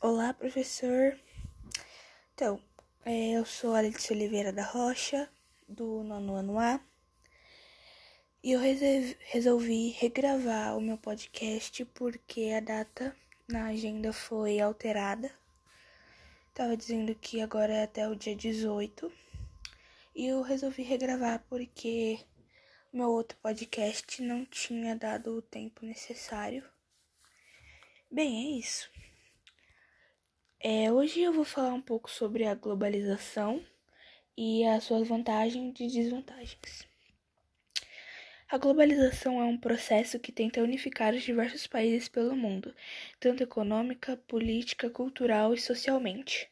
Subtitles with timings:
[0.00, 1.18] Olá, professor.
[2.32, 2.62] Então,
[3.04, 5.28] é, eu sou Alice Oliveira da Rocha,
[5.68, 6.80] do nono ano A,
[8.40, 8.60] e eu
[9.18, 13.16] resolvi regravar o meu podcast porque a data
[13.48, 15.32] na agenda foi alterada.
[16.54, 19.10] Tava dizendo que agora é até o dia 18,
[20.14, 22.20] e eu resolvi regravar porque
[22.92, 26.62] meu outro podcast não tinha dado o tempo necessário.
[28.08, 28.88] Bem, é isso.
[30.60, 33.64] É, hoje eu vou falar um pouco sobre a globalização
[34.36, 36.84] e as suas vantagens e desvantagens.
[38.50, 42.74] A globalização é um processo que tenta unificar os diversos países pelo mundo,
[43.20, 46.50] tanto econômica, política, cultural e socialmente.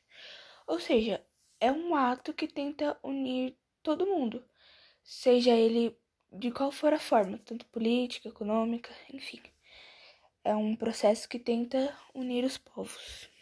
[0.69, 1.20] Ou seja,
[1.59, 4.45] é um ato que tenta unir todo mundo,
[5.02, 5.98] seja ele
[6.30, 9.42] de qual for a forma, tanto política, econômica, enfim.
[10.45, 13.34] É um processo que tenta unir os povos.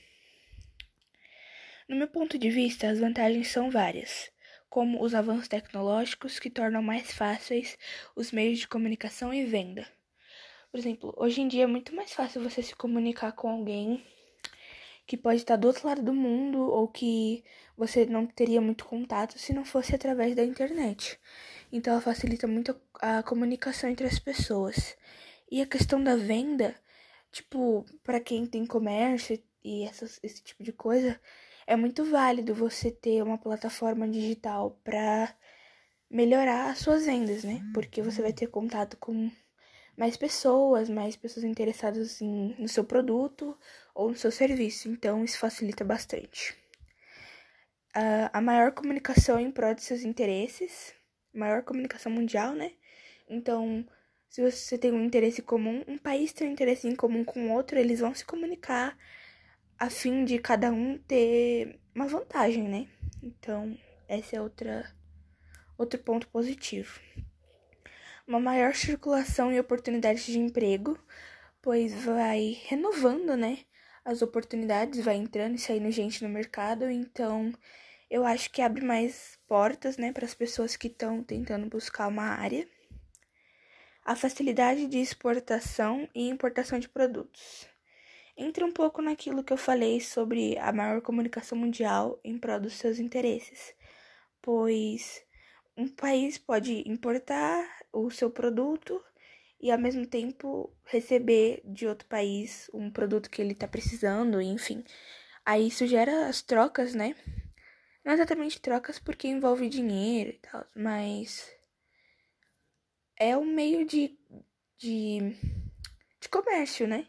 [1.87, 4.31] No meu ponto de vista, as vantagens são várias,
[4.71, 7.77] como os avanços tecnológicos que tornam mais fáceis
[8.17, 9.87] os meios de comunicação e venda.
[10.71, 14.03] Por exemplo, hoje em dia é muito mais fácil você se comunicar com alguém
[15.07, 17.45] que pode estar do outro lado do mundo ou que
[17.77, 21.21] você não teria muito contato se não fosse através da internet.
[21.71, 24.97] Então ela facilita muito a comunicação entre as pessoas.
[25.51, 26.75] E a questão da venda,
[27.31, 31.21] tipo, para quem tem comércio e essas, esse tipo de coisa,
[31.67, 35.35] é muito válido você ter uma plataforma digital para
[36.11, 37.63] melhorar as suas vendas, né?
[37.73, 39.31] Porque você vai ter contato com
[39.97, 43.57] mais pessoas, mais pessoas interessadas em, no seu produto
[43.95, 44.89] ou no seu serviço.
[44.89, 46.53] Então, isso facilita bastante.
[47.97, 50.93] Uh, a maior comunicação em prol de seus interesses,
[51.33, 52.73] maior comunicação mundial, né?
[53.29, 53.87] Então,
[54.29, 57.79] se você tem um interesse comum, um país tem um interesse em comum com outro,
[57.79, 58.99] eles vão se comunicar
[59.79, 62.89] a fim de cada um ter uma vantagem, né?
[63.23, 63.77] Então,
[64.09, 64.85] esse é outra
[65.77, 67.01] outro ponto positivo.
[68.27, 70.99] Uma maior circulação e oportunidades de emprego,
[71.61, 73.59] pois vai renovando, né?
[74.05, 77.53] As oportunidades, vai entrando e saindo gente no mercado, então
[78.11, 82.25] eu acho que abre mais portas, né, para as pessoas que estão tentando buscar uma
[82.25, 82.69] área.
[84.05, 87.67] A facilidade de exportação e importação de produtos
[88.37, 92.75] entra um pouco naquilo que eu falei sobre a maior comunicação mundial em prol dos
[92.75, 93.75] seus interesses,
[94.43, 95.25] pois
[95.77, 99.03] um país pode importar o seu produto
[99.61, 104.85] e ao mesmo tempo receber de outro país um produto que ele está precisando, enfim.
[105.45, 107.15] Aí isso gera as trocas, né?
[108.05, 111.51] Não exatamente trocas porque envolve dinheiro e tal, mas
[113.17, 114.19] é um meio de,
[114.79, 115.35] de,
[116.21, 117.07] de comércio, né?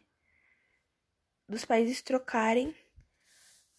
[1.48, 2.76] Dos países trocarem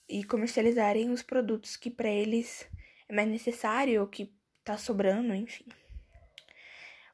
[0.08, 2.68] e comercializarem os produtos que para eles
[3.08, 5.66] é mais necessário ou que está sobrando, enfim.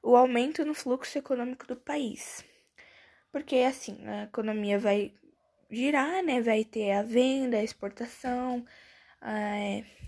[0.02, 2.44] O aumento no fluxo econômico do país.
[3.30, 5.14] Porque assim, a economia vai
[5.70, 6.42] girar, né?
[6.42, 8.64] Vai ter a venda, a exportação,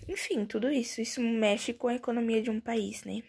[0.07, 1.01] enfim, tudo isso.
[1.01, 3.23] Isso mexe com a economia de um país, né?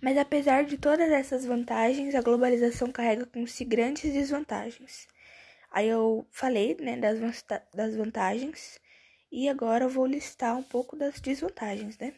[0.00, 5.08] Mas apesar de todas essas vantagens, a globalização carrega consigo grandes desvantagens.
[5.70, 7.18] Aí eu falei né, das,
[7.74, 8.80] das vantagens
[9.30, 12.14] e agora eu vou listar um pouco das desvantagens, né?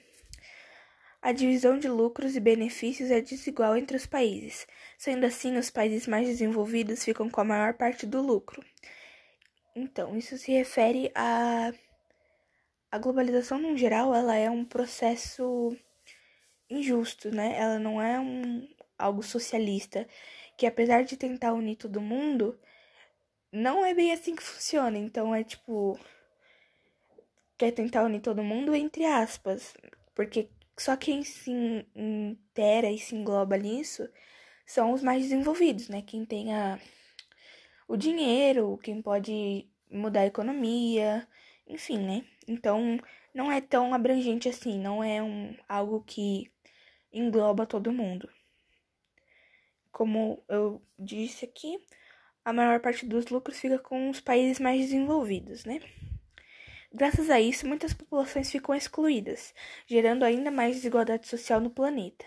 [1.23, 4.67] A divisão de lucros e benefícios é desigual entre os países.
[4.97, 8.65] Sendo assim, os países mais desenvolvidos ficam com a maior parte do lucro.
[9.77, 11.73] Então, isso se refere a
[12.93, 15.77] a globalização no geral, ela é um processo
[16.71, 17.59] injusto, né?
[17.59, 20.07] Ela não é um algo socialista
[20.57, 22.59] que apesar de tentar unir todo mundo,
[23.53, 24.99] não é bem assim que funciona.
[24.99, 25.99] Então é tipo
[27.59, 29.75] quer tentar unir todo mundo entre aspas,
[30.15, 30.49] porque
[30.79, 31.53] só quem se
[31.95, 34.09] intera e se engloba nisso
[34.65, 36.03] são os mais desenvolvidos, né?
[36.03, 36.79] Quem tem a,
[37.89, 41.27] o dinheiro, quem pode mudar a economia,
[41.67, 42.25] enfim, né?
[42.49, 42.99] Então
[43.35, 46.51] não é tão abrangente assim, não é um algo que
[47.13, 48.29] engloba todo mundo.
[49.93, 51.79] Como eu disse aqui,
[52.45, 55.81] a maior parte dos lucros fica com os países mais desenvolvidos, né?
[56.93, 59.55] Graças a isso, muitas populações ficam excluídas,
[59.87, 62.25] gerando ainda mais desigualdade social no planeta.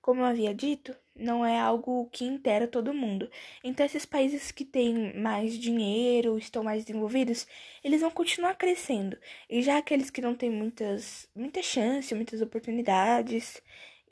[0.00, 3.30] Como eu havia dito, não é algo que intera todo mundo.
[3.62, 7.46] Então, esses países que têm mais dinheiro, estão mais desenvolvidos,
[7.82, 9.18] eles vão continuar crescendo.
[9.50, 13.60] E já aqueles que não têm muitas, muita chance, muitas oportunidades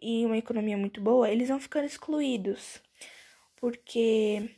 [0.01, 2.83] e uma economia muito boa, eles vão ficando excluídos.
[3.57, 4.51] Porque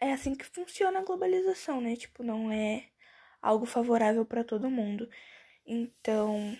[0.00, 1.96] é assim que funciona a globalização, né?
[1.96, 2.84] Tipo, não é
[3.42, 5.08] algo favorável para todo mundo.
[5.66, 6.56] Então,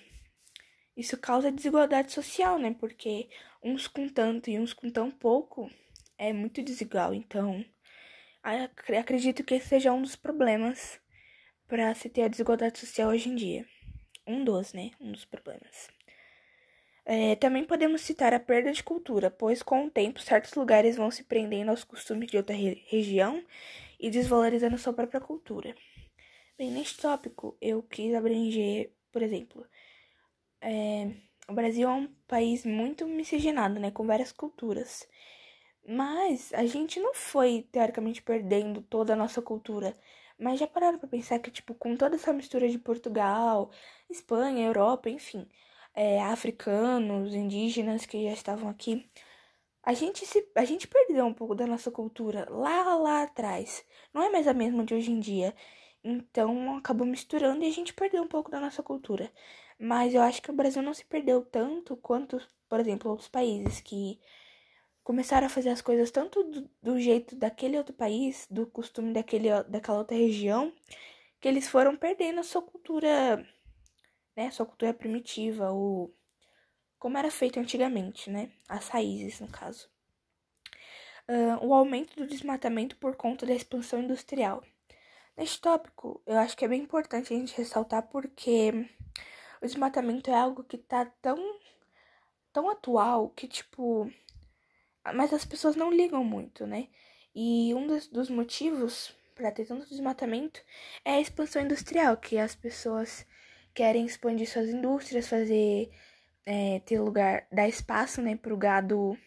[0.99, 2.75] isso causa desigualdade social, né?
[2.79, 3.29] Porque
[3.63, 5.71] uns com tanto e uns com tão pouco
[6.19, 7.15] é muito desigual.
[7.15, 7.65] Então,
[8.99, 11.01] acredito que esse seja um dos problemas
[11.69, 13.65] para se ter a desigualdade social hoje em dia.
[14.27, 14.91] Um dos, né?
[15.01, 15.89] Um dos problemas.
[17.07, 21.13] É, também podemos citar a perda de cultura, pois com o tempo certos lugares vão
[21.13, 23.43] se prendendo aos costumes de outra re região
[24.01, 25.75] e desvalorizando sua própria cultura.
[26.59, 29.65] Bem, neste tópico eu quis abranger, por exemplo,
[30.61, 31.13] é,
[31.49, 35.07] o Brasil é um país muito miscigenado, né, com várias culturas.
[35.87, 39.95] Mas a gente não foi teoricamente perdendo toda a nossa cultura.
[40.39, 43.71] Mas já pararam para pensar que, tipo, com toda essa mistura de Portugal,
[44.11, 45.49] Espanha, Europa, enfim,
[45.95, 49.11] é, africanos, indígenas que já estavam aqui,
[49.83, 53.85] a gente se a gente perdeu um pouco da nossa cultura lá lá atrás.
[54.13, 55.55] Não é mais a mesma de hoje em dia.
[56.05, 59.33] Então acabou misturando e a gente perdeu um pouco da nossa cultura.
[59.79, 63.81] Mas eu acho que o Brasil não se perdeu tanto quanto, por exemplo, outros países
[63.81, 64.19] que
[65.05, 69.49] começaram a fazer as coisas tanto do, do jeito daquele outro país, do costume daquele,
[69.65, 70.73] daquela outra região,
[71.41, 73.47] que eles foram perdendo a sua cultura,
[74.37, 76.13] né, sua cultura primitiva, o
[76.99, 79.89] como era feito antigamente, né, as raízes no caso.
[81.29, 84.63] Uh, o aumento do desmatamento por conta da expansão industrial.
[85.37, 88.89] Neste tópico, eu acho que é bem importante a gente ressaltar porque
[89.61, 91.59] o desmatamento é algo que tá tão,
[92.53, 94.11] tão atual que, tipo.
[95.15, 96.89] Mas as pessoas não ligam muito, né?
[97.35, 100.61] E um dos, dos motivos para ter tanto desmatamento
[101.05, 103.27] é a expansão industrial, que as pessoas
[103.75, 105.91] querem expandir suas indústrias, fazer.
[106.51, 109.19] É, ter lugar, dar espaço, né, pro gado,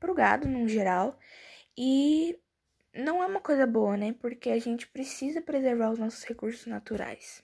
[0.00, 1.18] pro gado no geral.
[1.76, 2.38] E
[2.94, 4.14] não é uma coisa boa, né?
[4.20, 7.42] Porque a gente precisa preservar os nossos recursos naturais.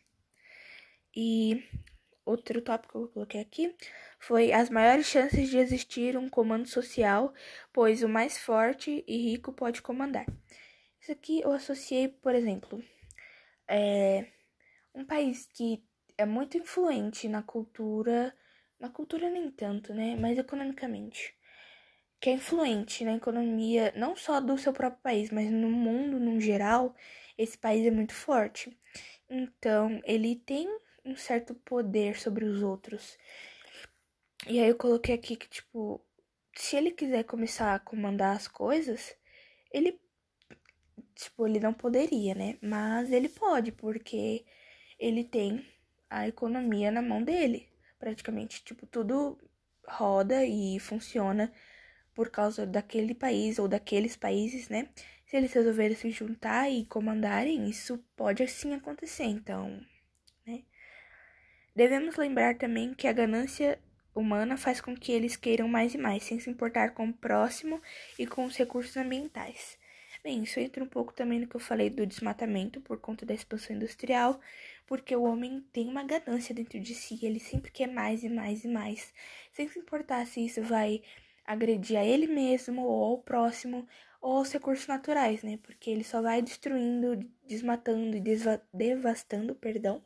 [1.14, 1.64] E
[2.28, 3.75] outro tópico que eu coloquei aqui
[4.19, 7.32] foi as maiores chances de existir um comando social,
[7.72, 10.26] pois o mais forte e rico pode comandar.
[11.00, 12.82] Isso aqui eu associei, por exemplo,
[13.66, 14.26] é
[14.94, 15.82] um país que
[16.16, 18.34] é muito influente na cultura,
[18.78, 21.34] na cultura nem tanto, né, mas economicamente,
[22.20, 26.40] que é influente na economia não só do seu próprio país, mas no mundo no
[26.40, 26.94] geral,
[27.38, 28.76] esse país é muito forte.
[29.30, 30.69] Então, ele tem
[31.08, 33.19] um certo poder sobre os outros.
[34.46, 36.00] E aí eu coloquei aqui que, tipo,
[36.55, 39.16] se ele quiser começar a comandar as coisas,
[39.72, 40.00] ele,
[41.14, 42.58] tipo, ele não poderia, né?
[42.62, 44.44] Mas ele pode, porque
[44.99, 45.66] ele tem
[46.10, 47.69] a economia na mão dele.
[47.99, 49.38] Praticamente, tipo, tudo
[49.87, 51.52] roda e funciona
[52.14, 54.88] por causa daquele país ou daqueles países, né?
[55.26, 59.25] Se eles resolverem se juntar e comandarem, isso pode assim acontecer.
[59.25, 59.81] Então,
[61.78, 63.78] Devemos lembrar também que a ganância
[64.12, 67.80] humana faz com que eles queiram mais e mais, sem se importar com o próximo
[68.19, 69.78] e com os recursos ambientais.
[70.25, 73.32] Bem, isso entra um pouco também no que eu falei do desmatamento por conta da
[73.32, 74.40] expansão industrial,
[74.88, 78.64] porque o homem tem uma ganância dentro de si, ele sempre quer mais e mais
[78.64, 79.14] e mais,
[79.52, 81.00] sem se importar se isso vai
[81.46, 83.86] agredir a ele mesmo ou ao próximo
[84.20, 85.60] ou aos recursos naturais, né?
[85.62, 88.22] Porque ele só vai destruindo, desmatando e
[88.75, 90.02] devastando, perdão,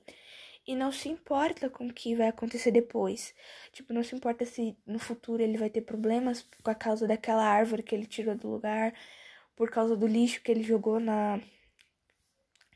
[0.67, 3.35] e não se importa com o que vai acontecer depois.
[3.73, 7.83] Tipo, não se importa se no futuro ele vai ter problemas por causa daquela árvore
[7.83, 8.95] que ele tirou do lugar,
[9.57, 11.41] por causa do lixo que ele jogou na,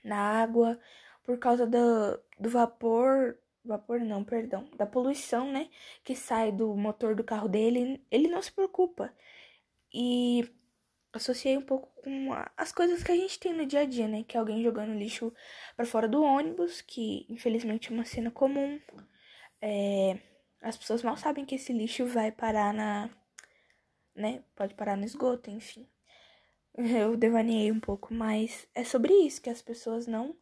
[0.04, 0.78] na água,
[1.24, 3.38] por causa do, do vapor.
[3.64, 4.68] Vapor não, perdão.
[4.76, 5.68] Da poluição, né?
[6.04, 8.04] Que sai do motor do carro dele.
[8.10, 9.12] Ele não se preocupa.
[9.92, 10.48] E
[11.16, 14.24] associei um pouco com as coisas que a gente tem no dia a dia, né?
[14.26, 15.32] Que é alguém jogando lixo
[15.76, 18.80] para fora do ônibus, que infelizmente é uma cena comum.
[19.60, 20.18] É,
[20.60, 23.10] as pessoas mal sabem que esse lixo vai parar na.
[24.14, 24.42] né?
[24.54, 25.88] Pode parar no esgoto, enfim.
[26.74, 30.36] Eu devaneei um pouco, mas é sobre isso que as pessoas não.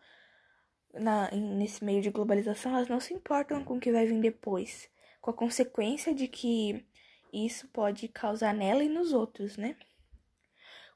[0.93, 4.89] Na, nesse meio de globalização, elas não se importam com o que vai vir depois,
[5.21, 6.87] com a consequência de que
[7.33, 9.77] isso pode causar nela e nos outros, né?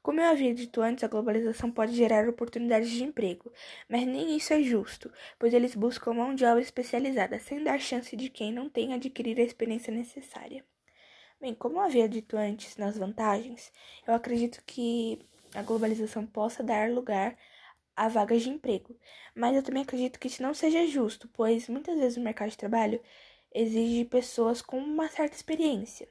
[0.01, 3.51] Como eu havia dito antes, a globalização pode gerar oportunidades de emprego,
[3.87, 8.15] mas nem isso é justo, pois eles buscam mão de obra especializada, sem dar chance
[8.15, 10.65] de quem não tem adquirir a experiência necessária.
[11.39, 13.71] Bem, como eu havia dito antes nas vantagens,
[14.07, 15.19] eu acredito que
[15.53, 17.37] a globalização possa dar lugar
[17.95, 18.97] a vagas de emprego,
[19.35, 22.57] mas eu também acredito que isso não seja justo, pois muitas vezes o mercado de
[22.57, 23.01] trabalho
[23.53, 26.07] exige pessoas com uma certa experiência.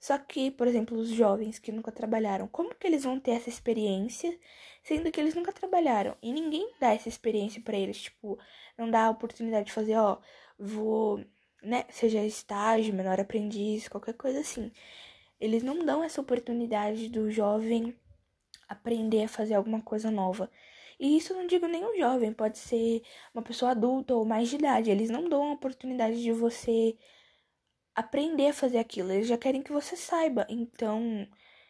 [0.00, 3.48] Só que, por exemplo, os jovens que nunca trabalharam, como que eles vão ter essa
[3.48, 4.38] experiência,
[4.82, 6.16] sendo que eles nunca trabalharam?
[6.22, 8.38] E ninguém dá essa experiência para eles, tipo,
[8.76, 10.18] não dá a oportunidade de fazer, ó,
[10.58, 11.24] vou,
[11.62, 14.70] né, seja estágio, menor aprendiz, qualquer coisa assim.
[15.40, 17.96] Eles não dão essa oportunidade do jovem
[18.68, 20.50] aprender a fazer alguma coisa nova.
[21.00, 23.02] E isso não digo nem um jovem, pode ser
[23.32, 24.90] uma pessoa adulta ou mais de idade.
[24.90, 26.96] Eles não dão a oportunidade de você
[27.98, 29.10] aprender a fazer aquilo.
[29.12, 30.46] Eles já querem que você saiba.
[30.48, 31.26] Então,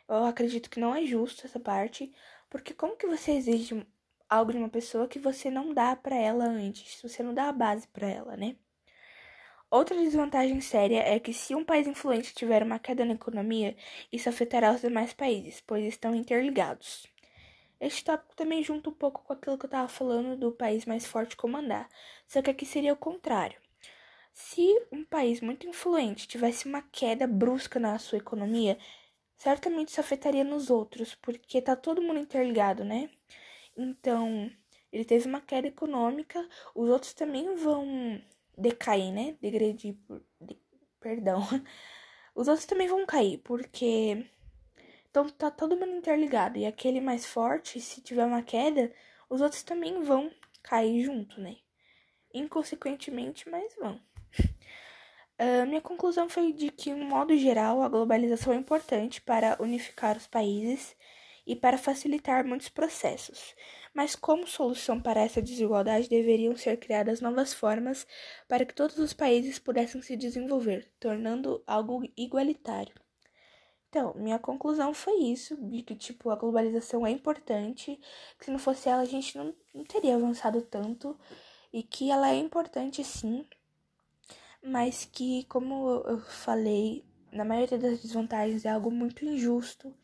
[0.08, 2.12] eu acredito que não é justo essa parte,
[2.50, 3.86] porque como que você exige
[4.28, 7.52] algo de uma pessoa que você não dá para ela antes, você não dá a
[7.52, 8.56] base para ela, né?
[9.70, 13.74] Outra desvantagem séria é que se um país influente tiver uma queda na economia,
[14.12, 17.06] isso afetará os demais países, pois estão interligados.
[17.80, 21.06] Este tópico também junta um pouco com aquilo que eu estava falando do país mais
[21.06, 21.88] forte comandar,
[22.26, 23.67] só que aqui seria o contrário.
[24.40, 28.78] Se um país muito influente tivesse uma queda brusca na sua economia,
[29.36, 33.10] certamente isso afetaria nos outros, porque tá todo mundo interligado, né?
[33.76, 34.48] Então,
[34.92, 38.22] ele teve uma queda econômica, os outros também vão
[38.56, 39.36] decair, né?
[39.40, 39.96] Degredir,
[40.40, 40.56] de,
[41.00, 41.40] perdão.
[42.34, 44.24] Os outros também vão cair, porque
[45.10, 46.58] então tá todo mundo interligado.
[46.58, 48.92] E aquele mais forte, se tiver uma queda,
[49.28, 50.30] os outros também vão
[50.62, 51.56] cair junto, né?
[52.32, 54.00] Inconsequentemente, mas vão.
[55.40, 60.16] Uh, minha conclusão foi de que, em modo geral, a globalização é importante para unificar
[60.16, 60.96] os países
[61.46, 63.54] e para facilitar muitos processos.
[63.94, 68.06] Mas, como solução para essa desigualdade, deveriam ser criadas novas formas
[68.48, 72.94] para que todos os países pudessem se desenvolver, tornando algo igualitário.
[73.88, 77.98] Então, minha conclusão foi isso, de que, tipo, a globalização é importante,
[78.38, 81.18] que se não fosse ela a gente não, não teria avançado tanto,
[81.72, 83.46] e que ela é importante sim,
[84.62, 89.94] mas que, como eu falei, na maioria das desvantagens é algo muito injusto.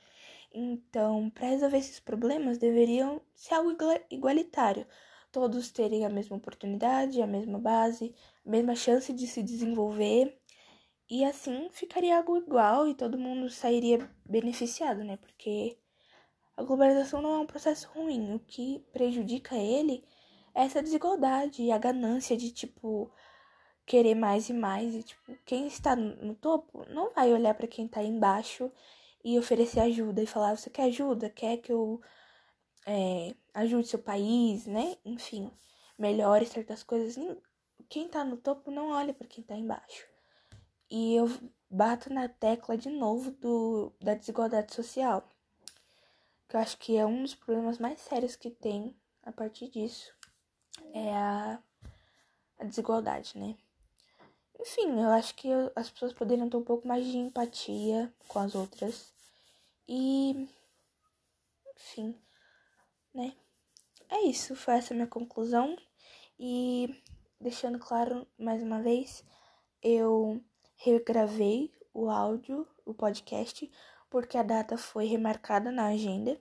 [0.52, 3.76] Então, para resolver esses problemas, deveriam ser algo
[4.10, 4.86] igualitário.
[5.32, 8.14] Todos terem a mesma oportunidade, a mesma base,
[8.46, 10.38] a mesma chance de se desenvolver
[11.08, 15.16] e assim ficaria algo igual e todo mundo sairia beneficiado, né?
[15.16, 15.78] Porque
[16.56, 18.34] a globalização não é um processo ruim.
[18.34, 20.04] O que prejudica ele
[20.54, 23.10] é essa desigualdade e a ganância de, tipo,
[23.86, 24.94] querer mais e mais.
[24.94, 28.70] E, tipo, quem está no topo não vai olhar para quem está embaixo
[29.24, 31.30] e oferecer ajuda e falar: você quer ajuda?
[31.30, 32.00] Quer que eu
[32.86, 34.96] é, ajude seu país, né?
[35.04, 35.50] Enfim,
[35.98, 37.16] melhore certas coisas.
[37.88, 40.06] Quem está no topo não olha para quem está embaixo.
[40.90, 41.28] E eu
[41.70, 45.28] bato na tecla de novo do, da desigualdade social,
[46.48, 50.14] que eu acho que é um dos problemas mais sérios que tem a partir disso,
[50.92, 51.58] é a,
[52.60, 53.56] a desigualdade, né?
[54.66, 58.54] Enfim, eu acho que as pessoas poderiam ter um pouco mais de empatia com as
[58.54, 59.12] outras.
[59.86, 60.48] E.
[61.76, 62.18] Enfim,
[63.14, 63.36] né?
[64.08, 65.76] É isso, foi essa minha conclusão.
[66.40, 66.98] E
[67.38, 69.22] deixando claro mais uma vez,
[69.82, 70.42] eu
[70.76, 73.70] regravei o áudio, o podcast,
[74.08, 76.40] porque a data foi remarcada na agenda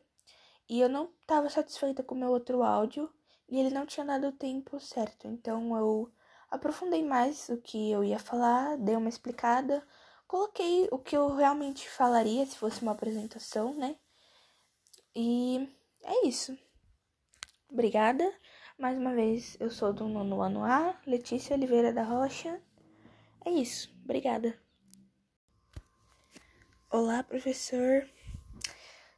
[0.69, 3.13] e eu não estava satisfeita com o meu outro áudio
[3.49, 5.27] e ele não tinha dado o tempo certo.
[5.27, 6.09] Então eu
[6.53, 9.83] aprofundei mais o que eu ia falar, dei uma explicada,
[10.27, 13.95] coloquei o que eu realmente falaria se fosse uma apresentação, né?
[15.15, 15.67] E
[16.03, 16.55] é isso.
[17.71, 18.31] Obrigada.
[18.77, 22.61] Mais uma vez, eu sou do nono ano A, Letícia Oliveira da Rocha.
[23.43, 23.91] É isso.
[24.03, 24.55] Obrigada.
[26.87, 28.07] Olá, professor.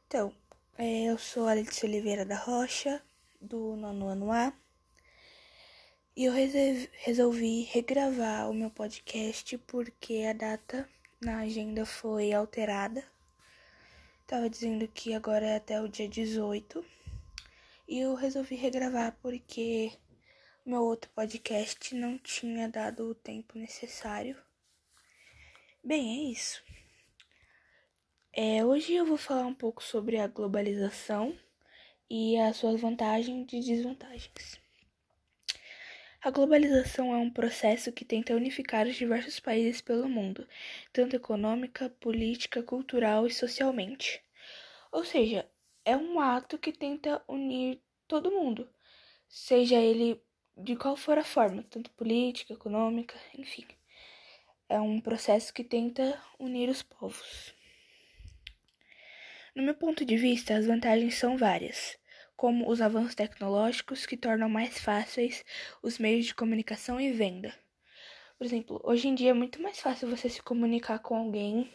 [0.06, 0.32] Então,
[0.78, 3.02] é, eu sou a Letícia Oliveira da Rocha,
[3.38, 4.54] do nono ano A.
[6.16, 10.88] E eu resolvi regravar o meu podcast porque a data
[11.20, 13.04] na agenda foi alterada.
[14.26, 16.82] Tava dizendo que agora é até o dia 18.
[17.86, 19.92] E eu resolvi regravar porque
[20.64, 24.42] meu outro podcast não tinha dado o tempo necessário.
[25.84, 26.64] Bem, é isso.
[28.32, 31.38] É, hoje eu vou falar um pouco sobre a globalização
[32.08, 34.65] e as suas vantagens e desvantagens.
[36.26, 40.44] A globalização é um processo que tenta unificar os diversos países pelo mundo,
[40.92, 44.20] tanto econômica, política, cultural e socialmente.
[44.90, 45.48] Ou seja,
[45.84, 48.68] é um ato que tenta unir todo mundo,
[49.28, 50.20] seja ele
[50.56, 53.64] de qual for a forma, tanto política, econômica, enfim.
[54.68, 57.54] É um processo que tenta unir os povos.
[59.54, 61.96] No meu ponto de vista, as vantagens são várias,
[62.36, 65.44] como os avanços tecnológicos que tornam mais fáceis
[65.82, 67.54] os meios de comunicação e venda.
[68.38, 71.70] Por exemplo, hoje em dia é muito mais fácil você se comunicar com alguém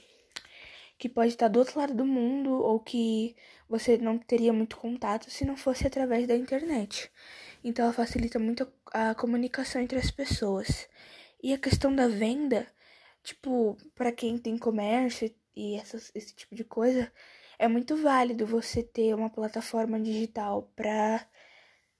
[1.01, 3.35] que pode estar do outro lado do mundo ou que
[3.67, 7.11] você não teria muito contato se não fosse através da internet.
[7.63, 10.87] Então ela facilita muito a, comunicação entre as pessoas.
[11.41, 12.67] E a questão da venda,
[13.23, 17.11] tipo, para quem tem comércio e essas, esse tipo de coisa,
[17.61, 21.23] é muito válido você ter uma plataforma digital para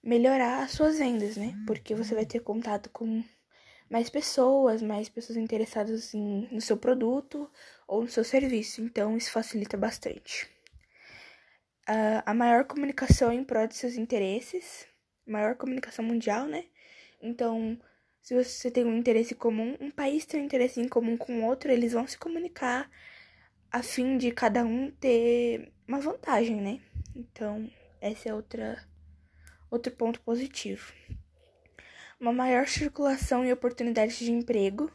[0.02, 1.54] melhorar as suas vendas, né?
[1.68, 3.22] Porque você vai ter contato com
[3.88, 7.48] mais pessoas, mais pessoas interessadas em, no seu produto
[7.86, 8.82] ou no seu serviço.
[8.82, 10.46] Então, isso facilita bastante.
[11.88, 14.84] Uh, a maior comunicação em prol de seus interesses,
[15.24, 16.64] maior comunicação mundial, né?
[17.20, 17.78] Então,
[18.20, 21.70] se você tem um interesse comum, um país tem um interesse em comum com outro,
[21.70, 22.90] eles vão se comunicar
[23.72, 26.80] a fim de cada um ter uma vantagem, né?
[27.16, 28.86] Então, essa é outra
[29.70, 30.92] outro ponto positivo.
[32.20, 34.92] Uma maior circulação e oportunidades de emprego,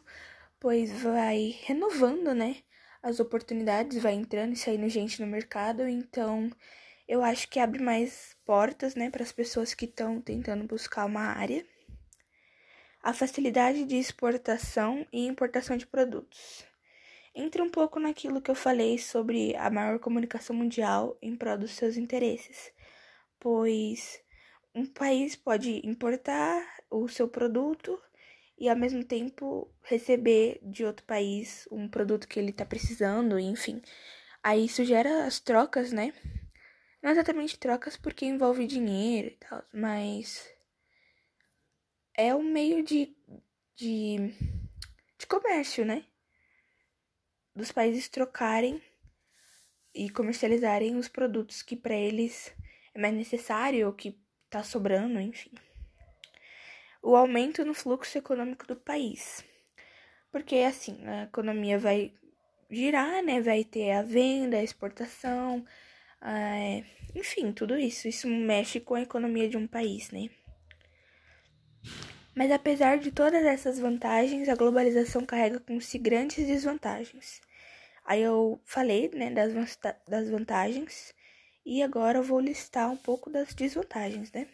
[0.59, 2.57] pois vai renovando, né?
[3.01, 6.51] As oportunidades, vai entrando e saindo gente no mercado, então
[7.07, 11.21] eu acho que abre mais portas, né, para as pessoas que estão tentando buscar uma
[11.21, 11.65] área.
[13.01, 16.67] A facilidade de exportação e importação de produtos.
[17.39, 21.69] Entra um pouco naquilo que eu falei sobre a maior comunicação mundial em prol dos
[21.69, 22.71] seus interesses,
[23.39, 24.19] pois
[24.73, 28.01] um país pode importar o seu produto
[28.57, 33.83] e ao mesmo tempo receber de outro país um produto que ele está precisando, enfim.
[34.41, 36.15] Aí isso gera as trocas, né?
[37.03, 40.51] Não exatamente trocas porque envolve dinheiro e tal, mas
[42.15, 43.15] é um meio de,
[43.75, 44.33] de,
[45.19, 46.03] de comércio, né?
[47.57, 48.79] Dos países trocarem
[49.91, 52.53] e comercializarem os produtos que para eles
[52.93, 54.15] é mais necessário ou que
[54.47, 55.49] tá sobrando, enfim.
[57.01, 59.43] O aumento no fluxo econômico do país.
[60.31, 62.13] Porque assim, a economia vai
[62.69, 63.41] girar, né?
[63.41, 65.65] Vai ter a venda, a exportação,
[67.15, 68.07] enfim, tudo isso.
[68.07, 70.29] Isso mexe com a economia de um país, né?
[72.37, 77.41] Mas apesar de todas essas vantagens, a globalização carrega consigo grandes desvantagens.
[78.05, 81.15] Aí eu falei, né, das, das vantagens.
[81.65, 84.47] E agora eu vou listar um pouco das desvantagens, né?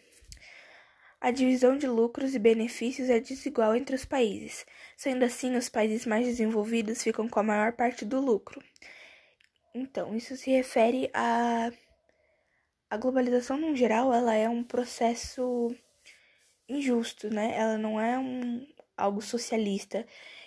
[1.20, 4.64] A divisão de lucros e benefícios é desigual entre os países.
[4.96, 8.64] Sendo assim, os países mais desenvolvidos ficam com a maior parte do lucro.
[9.74, 11.70] Então, isso se refere a
[12.88, 15.74] a globalização no geral, ela é um processo
[16.68, 17.54] injusto, né?
[17.56, 20.06] Ela não é um algo socialista,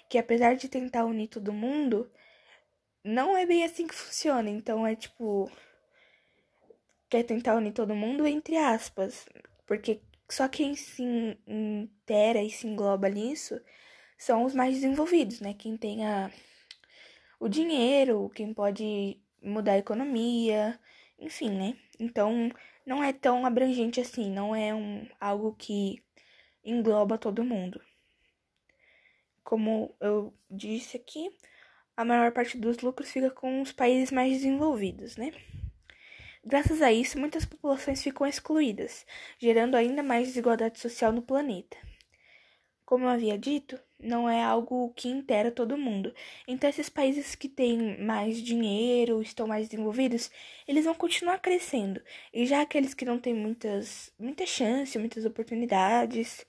[0.10, 2.10] que apesar de tentar unir todo mundo,
[3.04, 4.50] não é bem assim que funciona.
[4.50, 5.52] Então é tipo
[7.10, 9.26] quer tentar unir todo mundo, entre aspas,
[9.66, 11.04] porque só quem se
[11.48, 13.60] intera e se engloba nisso
[14.18, 15.54] são os mais desenvolvidos, né?
[15.54, 16.32] Quem tem a,
[17.40, 20.80] o dinheiro, quem pode mudar a economia,
[21.20, 21.78] enfim, né?
[22.00, 22.50] Então,
[22.86, 26.04] não é tão abrangente assim, não é um, algo que
[26.70, 27.82] engloba todo mundo.
[29.44, 31.32] Como eu disse aqui,
[31.96, 35.32] a maior parte dos lucros fica com os países mais desenvolvidos, né?
[36.44, 39.06] Graças a isso, muitas populações ficam excluídas,
[39.40, 41.78] gerando ainda mais desigualdade social no planeta.
[42.86, 46.14] Como eu havia dito, não é algo que intera todo mundo.
[46.48, 50.30] Então, esses países que têm mais dinheiro, estão mais desenvolvidos,
[50.68, 52.02] eles vão continuar crescendo.
[52.34, 56.46] E já aqueles que não têm muitas, muita chance, muitas oportunidades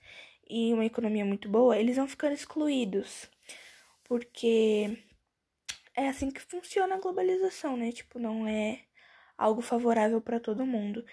[0.49, 3.29] e uma economia muito boa, eles vão ficando excluídos.
[4.03, 4.97] Porque
[5.95, 7.91] é assim que funciona a globalização, né?
[7.91, 8.81] Tipo, não é
[9.37, 11.05] algo favorável para todo mundo.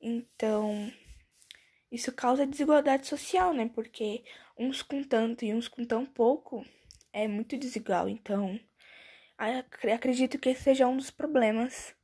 [0.00, 0.92] Então,
[1.90, 3.70] isso causa desigualdade social, né?
[3.74, 4.22] Porque
[4.56, 6.64] uns com tanto e uns com tão pouco
[7.12, 8.08] é muito desigual.
[8.08, 8.58] Então,
[9.94, 11.94] acredito que esse seja um dos problemas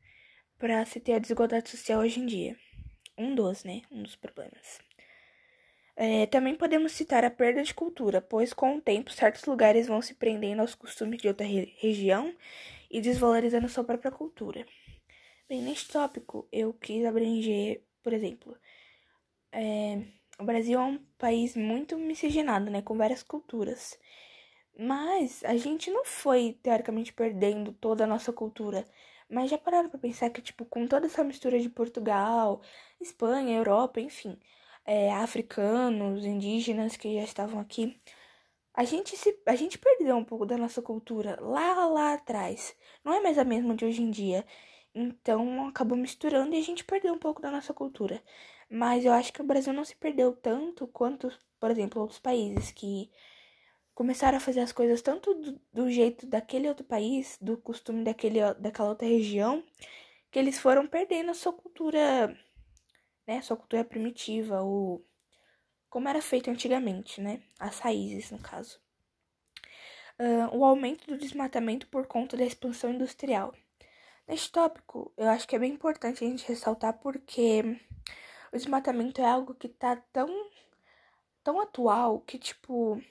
[0.58, 2.56] para se ter a desigualdade social hoje em dia.
[3.16, 3.82] Um dos, né?
[3.90, 4.80] Um dos problemas.
[5.96, 10.02] É, também podemos citar a perda de cultura, pois com o tempo certos lugares vão
[10.02, 12.34] se prendendo aos costumes de outra re região
[12.90, 14.66] e desvalorizando sua própria cultura.
[15.48, 18.56] Bem, neste tópico eu quis abranger, por exemplo,
[19.54, 20.02] é,
[20.38, 23.98] o Brasil é um país muito miscigenado, né, com várias culturas.
[24.78, 28.84] Mas a gente não foi, teoricamente, perdendo toda a nossa cultura.
[29.30, 32.60] Mas já pararam pra pensar que, tipo, com toda essa mistura de Portugal,
[33.00, 34.38] Espanha, Europa, enfim,
[34.84, 38.00] é, africanos, indígenas que já estavam aqui,
[38.74, 42.76] a gente, se, a gente perdeu um pouco da nossa cultura lá, lá atrás.
[43.04, 44.44] Não é mais a mesma de hoje em dia.
[44.94, 48.22] Então acabou misturando e a gente perdeu um pouco da nossa cultura.
[48.70, 52.70] Mas eu acho que o Brasil não se perdeu tanto quanto, por exemplo, outros países
[52.70, 53.10] que
[53.94, 58.40] começaram a fazer as coisas tanto do, do, jeito daquele outro país, do costume daquele,
[58.54, 59.64] daquela outra região,
[60.30, 62.36] que eles foram perdendo a sua cultura,
[63.26, 65.04] né, sua cultura primitiva, o
[65.88, 68.80] como era feito antigamente, né, as raízes no caso.
[70.18, 73.54] Uh, o aumento do desmatamento por conta da expansão industrial.
[74.26, 77.78] Neste tópico, eu acho que é bem importante a gente ressaltar porque
[78.54, 80.28] o desmatamento é algo que tá tão,
[81.42, 83.02] tão atual que, tipo,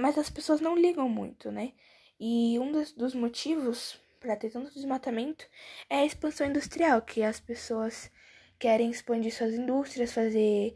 [0.00, 1.74] mas as pessoas não ligam muito, né?
[2.18, 5.46] E um dos, dos motivos para ter tanto desmatamento
[5.88, 8.10] é a expansão industrial, que as pessoas
[8.58, 10.74] querem expandir suas indústrias, fazer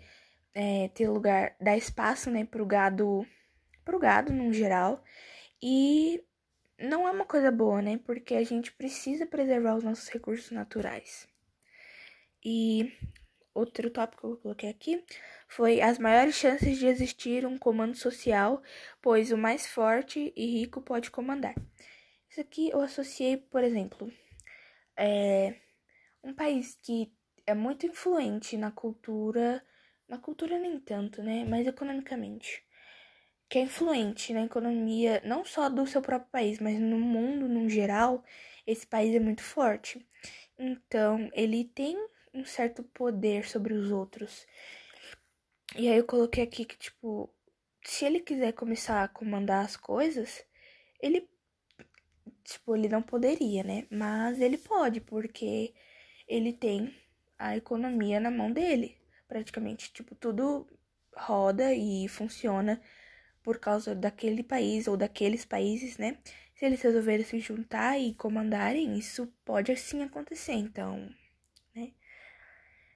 [0.55, 3.27] é, ter lugar, dar espaço, né, pro gado,
[3.85, 5.03] pro gado no geral.
[5.63, 6.23] E
[6.79, 7.99] não é uma coisa boa, né?
[8.05, 11.27] Porque a gente precisa preservar os nossos recursos naturais.
[12.45, 12.93] E
[13.55, 15.05] outro tópico que eu coloquei aqui
[15.49, 18.63] foi as maiores chances de existir um comando social,
[19.01, 21.55] pois o mais forte e rico pode comandar.
[22.29, 24.11] Isso aqui eu associei, por exemplo,
[24.97, 25.55] é
[26.23, 27.13] um país que
[27.47, 29.63] é muito influente na cultura,
[30.09, 32.65] na cultura nem tanto, né, mas economicamente,
[33.49, 37.69] que é influente na economia não só do seu próprio país, mas no mundo no
[37.69, 38.25] geral,
[38.67, 40.07] esse país é muito forte.
[40.59, 41.97] Então, ele tem
[42.35, 44.47] um certo poder sobre os outros.
[45.77, 47.33] E aí eu coloquei aqui que, tipo,
[47.85, 50.45] se ele quiser começar a comandar as coisas,
[51.01, 51.29] ele,
[52.45, 53.87] tipo, ele não poderia, né?
[53.91, 55.75] Mas ele pode, porque
[56.29, 56.95] ele tem
[57.39, 58.97] a economia na mão dele.
[59.27, 60.67] Praticamente, tipo, tudo
[61.15, 62.81] roda e funciona
[63.43, 66.19] por causa daquele país ou daqueles países, né?
[66.55, 70.53] Se eles resolverem se juntar e comandarem, isso pode assim acontecer.
[70.53, 71.11] Então,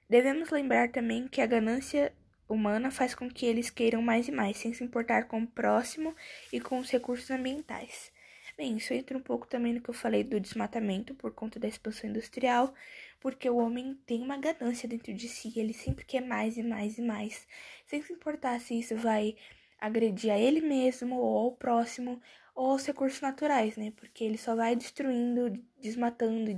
[0.09, 2.13] Devemos lembrar também que a ganância
[2.47, 6.15] humana faz com que eles queiram mais e mais, sem se importar com o próximo
[6.51, 8.11] e com os recursos ambientais.
[8.57, 11.67] Bem, isso entra um pouco também no que eu falei do desmatamento por conta da
[11.67, 12.73] expansão industrial,
[13.19, 16.97] porque o homem tem uma ganância dentro de si, ele sempre quer mais e mais
[16.97, 17.45] e mais,
[17.85, 19.35] sem se importar se isso vai
[19.79, 22.19] agredir a ele mesmo ou ao próximo
[22.55, 23.93] ou aos recursos naturais, né?
[23.95, 26.55] Porque ele só vai destruindo, desmatando e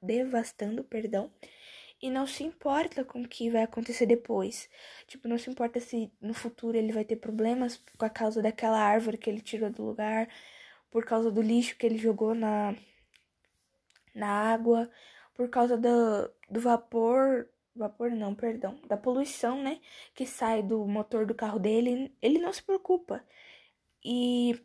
[0.00, 1.30] devastando, perdão,
[2.02, 4.68] e não se importa com o que vai acontecer depois.
[5.06, 9.16] Tipo, não se importa se no futuro ele vai ter problemas por causa daquela árvore
[9.18, 10.28] que ele tirou do lugar,
[10.90, 12.74] por causa do lixo que ele jogou na,
[14.14, 14.90] na água,
[15.34, 17.48] por causa do, do vapor.
[17.74, 18.78] Vapor não, perdão.
[18.86, 19.80] Da poluição, né?
[20.14, 22.14] Que sai do motor do carro dele.
[22.20, 23.24] Ele não se preocupa.
[24.04, 24.60] E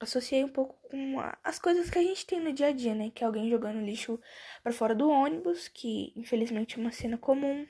[0.00, 3.10] associei um pouco com as coisas que a gente tem no dia a dia, né?
[3.10, 4.20] Que é alguém jogando lixo
[4.62, 7.66] para fora do ônibus, que infelizmente é uma cena comum.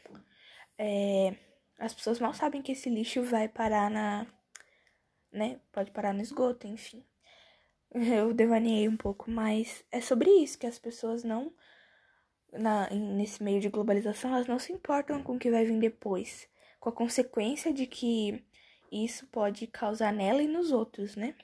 [0.76, 1.34] É,
[1.78, 4.26] as pessoas mal sabem que esse lixo vai parar na.
[5.32, 5.60] né?
[5.72, 7.04] Pode parar no esgoto, enfim.
[7.94, 11.52] Eu devaneei um pouco, mas é sobre isso que as pessoas não.
[12.52, 16.48] Na, nesse meio de globalização, elas não se importam com o que vai vir depois,
[16.80, 18.42] com a consequência de que
[18.90, 21.34] isso pode causar nela e nos outros, né?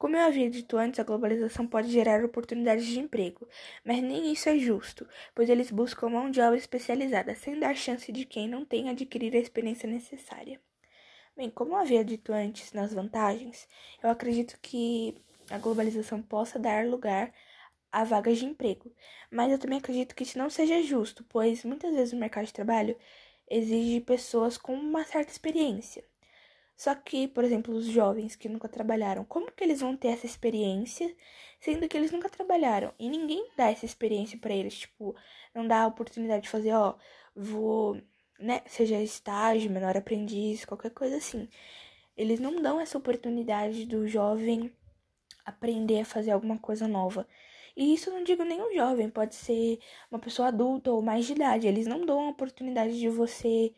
[0.00, 3.46] Como eu havia dito antes, a globalização pode gerar oportunidades de emprego,
[3.84, 8.10] mas nem isso é justo, pois eles buscam mão de obra especializada, sem dar chance
[8.10, 10.58] de quem não tem adquirir a experiência necessária.
[11.36, 13.68] Bem, como eu havia dito antes nas vantagens,
[14.02, 17.30] eu acredito que a globalização possa dar lugar
[17.92, 18.90] a vagas de emprego,
[19.30, 22.54] mas eu também acredito que isso não seja justo, pois muitas vezes o mercado de
[22.54, 22.96] trabalho
[23.50, 26.02] exige pessoas com uma certa experiência.
[26.80, 30.24] Só que, por exemplo, os jovens que nunca trabalharam, como que eles vão ter essa
[30.24, 31.14] experiência,
[31.60, 32.94] sendo que eles nunca trabalharam?
[32.98, 35.14] E ninguém dá essa experiência para eles, tipo,
[35.54, 36.94] não dá a oportunidade de fazer, ó,
[37.36, 38.00] vou,
[38.38, 41.50] né, seja estágio, menor aprendiz, qualquer coisa assim.
[42.16, 44.72] Eles não dão essa oportunidade do jovem
[45.44, 47.28] aprender a fazer alguma coisa nova.
[47.76, 49.78] E isso não digo nem um jovem, pode ser
[50.10, 51.66] uma pessoa adulta ou mais de idade.
[51.66, 53.74] Eles não dão a oportunidade de você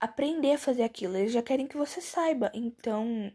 [0.00, 2.50] aprender a fazer aquilo, eles já querem que você saiba.
[2.54, 3.32] Então,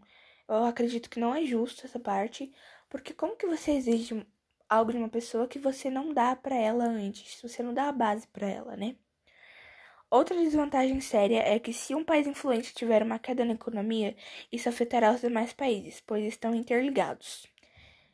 [0.47, 2.51] eu acredito que não é justo essa parte,
[2.89, 4.25] porque como que você exige
[4.69, 7.91] algo de uma pessoa que você não dá para ela antes, você não dá a
[7.91, 8.95] base para ela, né?
[10.09, 14.15] Outra desvantagem séria é que se um país influente tiver uma queda na economia,
[14.51, 17.47] isso afetará os demais países, pois estão interligados.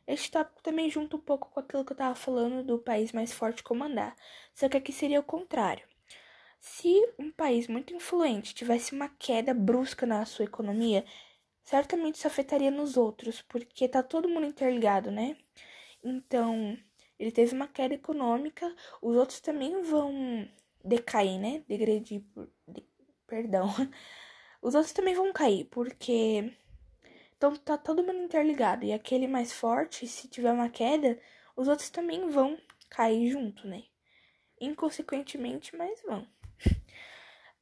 [0.06, 3.32] Este tópico também junta um pouco com aquilo que eu estava falando do país mais
[3.32, 4.16] forte comandar,
[4.54, 5.89] só que aqui seria o contrário.
[6.60, 11.04] Se um país muito influente tivesse uma queda brusca na sua economia,
[11.64, 15.36] certamente isso afetaria nos outros, porque tá todo mundo interligado, né?
[16.04, 16.76] Então,
[17.18, 20.48] ele teve uma queda econômica, os outros também vão
[20.84, 21.64] decair, né?
[21.68, 22.22] Degredir,
[22.68, 22.84] de,
[23.26, 23.68] perdão.
[24.62, 26.52] Os outros também vão cair, porque
[27.36, 28.84] Então tá todo mundo interligado.
[28.84, 31.18] E aquele mais forte, se tiver uma queda,
[31.56, 32.58] os outros também vão
[32.90, 33.84] cair junto, né?
[34.60, 36.26] Inconsequentemente, mas vão.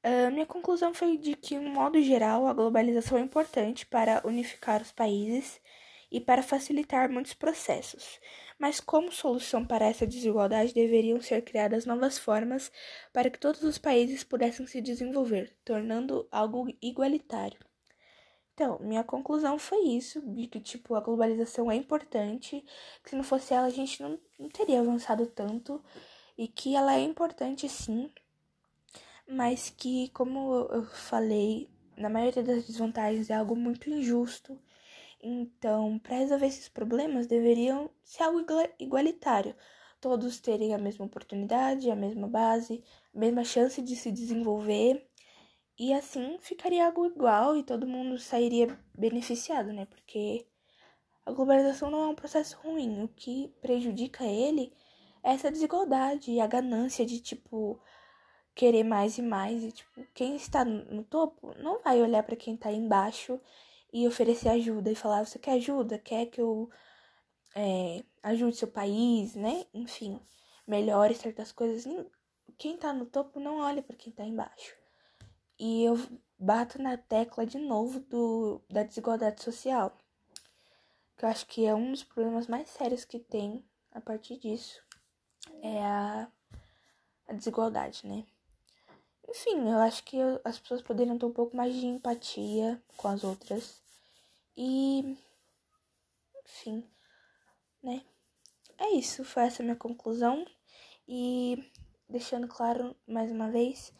[0.04, 4.80] Uh, minha conclusão foi de que, no modo geral, a globalização é importante para unificar
[4.80, 5.60] os países
[6.10, 8.20] e para facilitar muitos processos.
[8.58, 12.70] Mas, como solução para essa desigualdade, deveriam ser criadas novas formas
[13.12, 17.58] para que todos os países pudessem se desenvolver, tornando algo igualitário.
[18.54, 22.64] Então, minha conclusão foi isso, de que, tipo, a globalização é importante,
[23.04, 25.80] que se não fosse ela a gente não, não teria avançado tanto,
[26.36, 28.10] e que ela é importante sim,
[29.28, 34.58] mas que, como eu falei, na maioria das desvantagens é algo muito injusto.
[35.20, 38.40] Então, para resolver esses problemas, deveriam ser algo
[38.78, 39.54] igualitário.
[40.00, 42.82] Todos terem a mesma oportunidade, a mesma base,
[43.14, 45.08] a mesma chance de se desenvolver
[45.78, 49.86] e assim ficaria algo igual e todo mundo sairia beneficiado, né?
[49.86, 50.46] Porque
[51.24, 53.02] a globalização não é um processo ruim.
[53.02, 54.72] O que prejudica ele
[55.22, 57.80] é essa desigualdade e a ganância de, tipo,
[58.58, 59.62] querer mais e mais.
[59.62, 63.40] E, tipo, quem está no topo não vai olhar para quem está embaixo
[63.92, 65.98] e oferecer ajuda e falar: você quer ajuda?
[65.98, 66.68] Quer que eu
[67.54, 69.64] é, ajude seu país, né?
[69.72, 70.20] Enfim,
[70.66, 71.84] melhore certas coisas.
[72.58, 74.74] Quem está no topo não olha para quem está embaixo.
[75.58, 75.96] E eu
[76.38, 79.96] bato na tecla de novo do, da desigualdade social,
[81.16, 84.80] que eu acho que é um dos problemas mais sérios que tem a partir disso,
[85.62, 86.28] é a,
[87.28, 88.24] a desigualdade, né?
[89.28, 93.22] Enfim, eu acho que as pessoas poderiam ter um pouco mais de empatia com as
[93.22, 93.82] outras.
[94.56, 95.16] E.
[96.44, 96.82] Enfim,
[97.82, 98.02] né?
[98.78, 100.46] É isso, foi essa minha conclusão.
[101.06, 101.70] E
[102.08, 103.92] deixando claro mais uma vez,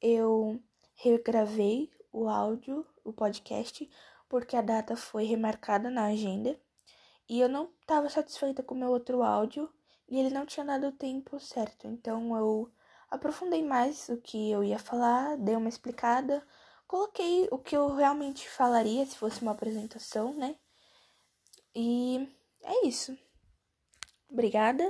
[0.00, 0.62] eu
[0.94, 3.88] regravei o áudio, o podcast,
[4.28, 6.58] porque a data foi remarcada na agenda
[7.28, 9.72] e eu não estava satisfeita com o meu outro áudio
[10.08, 11.86] e ele não tinha dado o tempo certo.
[11.86, 12.72] Então eu
[13.10, 16.46] aprofundei mais o que eu ia falar, dei uma explicada,
[16.86, 20.56] coloquei o que eu realmente falaria se fosse uma apresentação, né?
[21.74, 22.28] E
[22.62, 23.16] é isso.
[24.30, 24.84] Obrigada.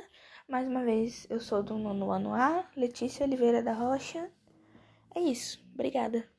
[0.48, 4.32] Mais uma vez, eu sou do nono ano A, Letícia Oliveira da Rocha.
[5.14, 5.62] É isso.
[5.74, 6.37] Obrigada.